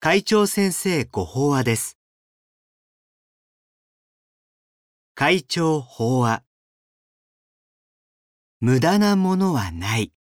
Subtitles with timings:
[0.00, 1.98] 会長先生ご法話です。
[5.16, 6.44] 会長法話。
[8.60, 10.12] 無駄なものはない。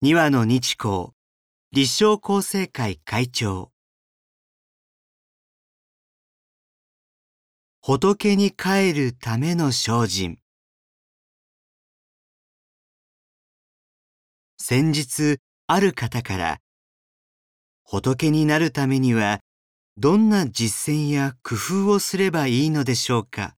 [0.00, 1.08] 二話の日光、
[1.70, 3.72] 立正厚生会会長。
[7.82, 10.38] 仏に帰るための精進。
[14.56, 16.60] 先日、ある方から、
[17.90, 19.40] 仏になるためには、
[19.96, 21.54] どんな実践や工
[21.86, 23.56] 夫をすればいいのでしょうか？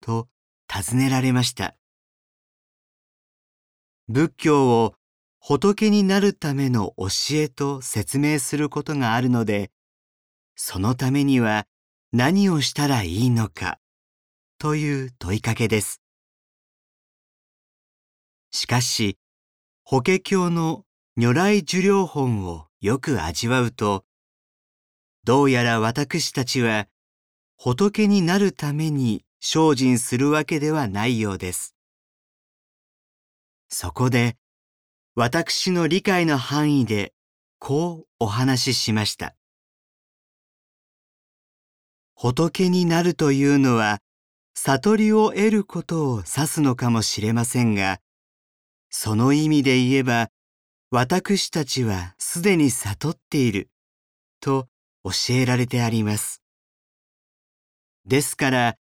[0.00, 0.26] と
[0.66, 1.76] 尋ねられました。
[4.08, 4.94] 仏教を
[5.38, 9.70] 仏になるための教えと説明することがあるので、
[10.56, 11.66] そのためには
[12.10, 13.78] 何をしたらいいのか？
[14.58, 16.00] という問いかけです。
[18.50, 19.18] しかし、
[19.84, 20.86] 法華経の
[21.18, 24.04] 如来寿量本をよく味わうと、
[25.24, 26.86] どうやら私たちは
[27.56, 31.74] 仏になるために精進するわけではないようです。
[33.68, 34.36] そこで、
[35.16, 37.12] 私の理解の範囲で
[37.58, 39.34] こうお話ししました。
[42.14, 43.98] 仏になるというのは
[44.54, 47.98] 悟りを得ることを指すのかもしれませんが、
[48.88, 50.30] その意味で言えば
[50.90, 53.68] 私たちはすでに悟っている
[54.40, 54.68] と
[55.04, 56.42] 教えられてあります。
[58.06, 58.76] ですから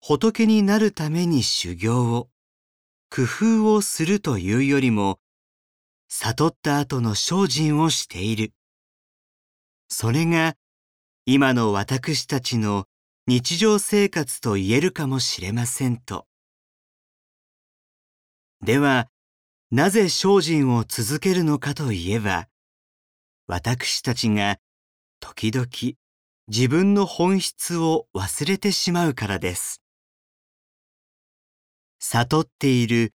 [0.00, 2.28] 仏になるために修行を
[3.08, 5.20] 工夫をするというよりも
[6.08, 8.52] 悟った後の精進をしている。
[9.88, 10.56] それが
[11.24, 12.86] 今の私たちの
[13.28, 16.26] 日常生活と言えるかもしれませんと。
[18.60, 19.08] では、
[19.74, 22.46] なぜ精進を続けるのかといえば、
[23.48, 24.58] 私たちが
[25.18, 25.66] 時々
[26.46, 29.82] 自分の本質を忘れてしまうからです。
[31.98, 33.14] 悟っている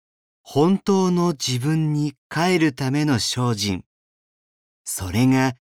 [0.44, 3.84] 本当の自分に帰るための精進。
[4.84, 5.54] それが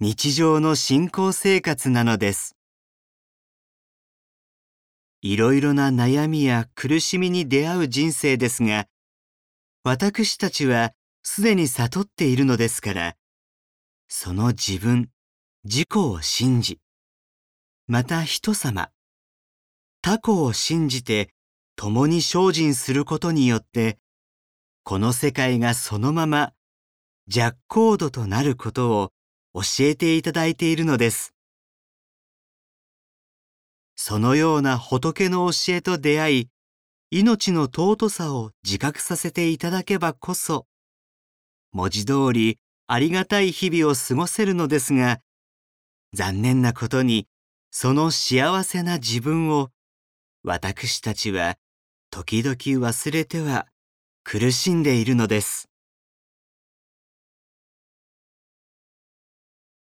[0.00, 2.58] 日常の信仰生活なのです。
[5.22, 8.86] いろいろな悩みや苦しみに出会う人生ですが、
[9.88, 13.14] 私たちはすでに悟っているのですから、
[14.08, 15.10] その自分、
[15.62, 16.80] 自己を信じ、
[17.86, 18.90] また人様、
[20.02, 21.30] 他己を信じて
[21.76, 24.00] 共に精進することによって、
[24.82, 26.52] この世界がそのまま
[27.28, 29.12] 弱高度となることを
[29.54, 31.32] 教えていただいているのです。
[33.94, 36.48] そのような仏の教えと出会い、
[37.18, 40.66] 命の尊さを自覚させていただけばこそ、
[41.72, 45.20] 文字通りありがたい日々を過ごせるのですが、
[46.12, 47.26] 残念なことに、
[47.70, 49.70] その幸せな自分を
[50.42, 51.56] 私たちは
[52.10, 52.54] 時々
[52.86, 53.66] 忘れては
[54.22, 55.70] 苦しんでいるのです。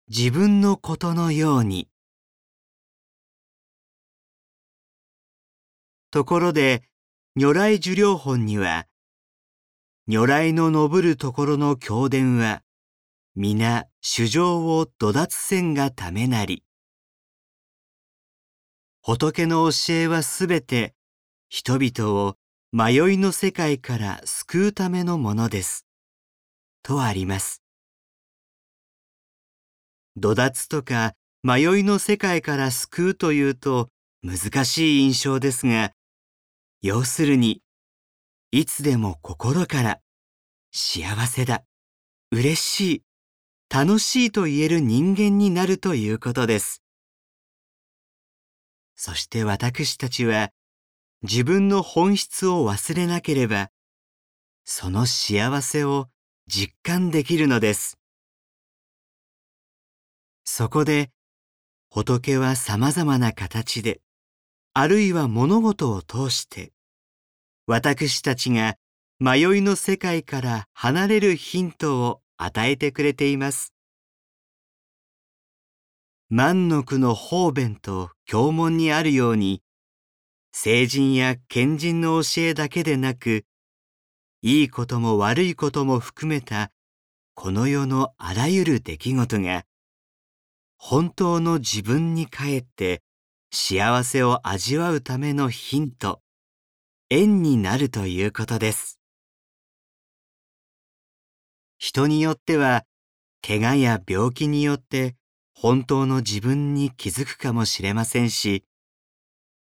[0.07, 1.89] 自分のことのように。
[6.13, 6.85] ところで、
[7.37, 8.87] 如来寿量本には、
[10.07, 12.63] 如来の昇るところの経典は、
[13.35, 16.63] 皆主情を土脱せんがためなり。
[19.03, 20.95] 仏の教えはすべて
[21.49, 22.37] 人々を
[22.71, 25.87] 迷いの世界から救うためのものです。
[26.85, 27.65] とあります。
[30.15, 33.89] 土脱とか迷いの世界から救うというと
[34.23, 35.91] 難しい印象ですが、
[36.87, 37.63] 要するに、
[38.51, 40.01] いつでも心から
[40.71, 41.65] 幸せだ、
[42.31, 43.03] 嬉しい、
[43.75, 46.83] 楽しいと言える人間になるということです。
[48.97, 50.51] そして私たちは
[51.23, 53.71] 自分の本質を忘れなければ、
[54.67, 56.09] その幸せを
[56.49, 57.99] 実感できるのです。
[60.45, 61.11] そこで
[61.89, 64.04] 仏は様々な形で、
[64.77, 66.73] あるいは物事を通して、
[67.69, 68.77] 私たちが
[69.21, 73.73] 迷いの世界から離れるヒントを与えてくれています。
[76.29, 79.63] 万の句の方便と経文にあるように、
[80.51, 83.45] 聖人や賢人の教えだけでなく、
[84.43, 86.73] いいことも悪いことも含めた
[87.35, 89.65] この世のあらゆる出来事が、
[90.77, 93.03] 本当の自分に帰って
[93.57, 96.21] 幸せを味わうためのヒント、
[97.09, 98.99] 縁になるということです。
[101.79, 102.85] 人によっては、
[103.47, 105.15] 怪我や病気によって
[105.55, 108.65] 本当の自分に気づくかもしれませんし、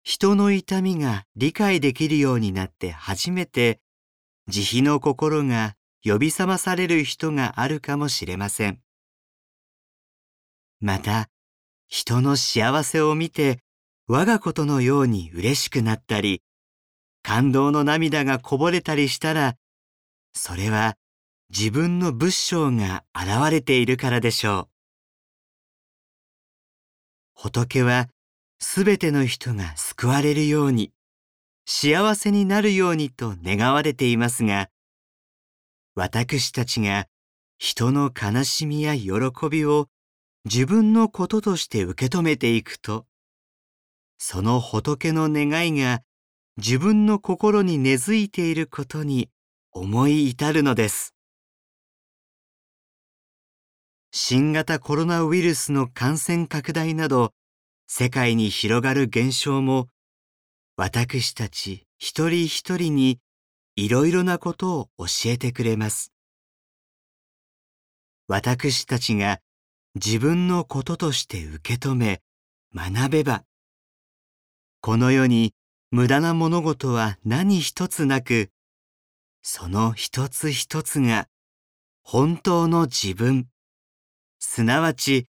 [0.05, 3.81] 人の痛みが理解できるようになって初めて
[4.46, 5.75] 慈悲の心が
[6.05, 8.78] 呼び覚まされる人があるかもしれません。
[10.78, 11.28] また、
[11.88, 13.58] 人の幸せを見て
[14.08, 16.43] 我がことのように嬉しくなったり、
[17.22, 19.56] 感動の涙がこぼれたりしたら、
[20.34, 20.96] それは
[21.50, 24.69] 自分の仏性が現れているからでしょう。
[27.34, 28.08] 仏は
[28.58, 30.93] すべての人が救われるように、
[31.66, 34.69] 幸せになるようにと願われていますが、
[35.94, 37.06] 私たちが
[37.58, 39.10] 人の悲しみや喜
[39.50, 39.88] びを
[40.44, 43.06] 自分のこととして受け止めていくと、
[44.25, 46.01] その仏の願いが
[46.57, 49.31] 自分の心に根付いていることに
[49.73, 51.17] 思い至るのです。
[54.13, 57.33] 新型コロナウイルスの感染拡大など
[57.89, 59.89] 世界に広がる現象も
[60.77, 63.19] 私たち一人一人に
[63.75, 66.13] いろいろなことを教えてくれます。
[68.29, 69.41] 私たちが
[69.97, 72.23] 自分のこととして受け止め
[72.73, 73.43] 学べば
[74.84, 75.55] この世に
[75.93, 78.50] 無駄な物事は何一つなく、
[79.40, 81.29] その一つ一つが
[82.02, 83.46] 本当の自分、
[84.40, 85.29] すなわち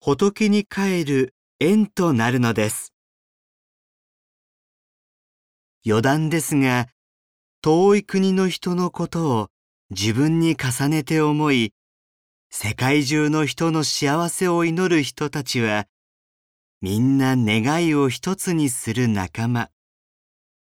[0.00, 2.94] 仏に帰る縁となるのです。
[5.84, 6.86] 余談ですが、
[7.62, 9.48] 遠い国の人のことを
[9.90, 11.74] 自分に重ねて思い、
[12.50, 15.88] 世界中の人の幸せを祈る人たちは、
[16.88, 19.70] みんな願いを一つにする仲間。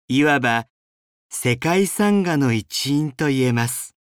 [0.08, 0.66] いわば
[1.30, 3.96] 世界参加の一員と言えます。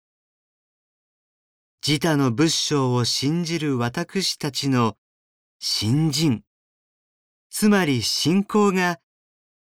[1.85, 4.95] 自他の仏性を信じる私たちの
[5.59, 6.43] 信心、
[7.49, 9.01] つまり信仰が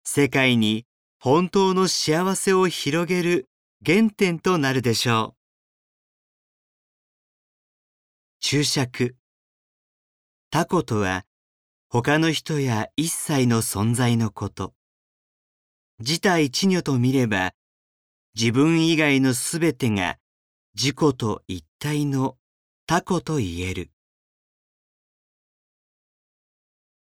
[0.03, 0.85] 世界に
[1.19, 3.49] 本当の幸せを広げる
[3.83, 5.35] 原点となるでしょう。
[8.39, 9.15] 注釈
[10.51, 11.25] タコとは
[11.91, 14.75] 他の人や一切の存在のこと。
[15.97, 17.55] 自体一如と見れば、
[18.39, 20.19] 自分以外のすべてが
[20.75, 22.37] 自己と一体の
[22.85, 23.89] 他己と言える。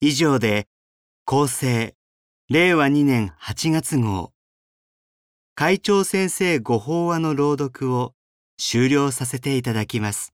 [0.00, 0.69] 以上で、
[1.26, 1.94] 厚生、
[2.49, 4.32] 令和2年8月号、
[5.55, 8.14] 会長先生ご法話の朗読を
[8.56, 10.32] 終了させていただきます。